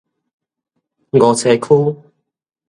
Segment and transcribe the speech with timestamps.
[1.11, 1.95] 梧棲區